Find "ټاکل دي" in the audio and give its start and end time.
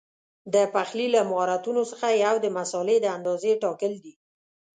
3.63-4.13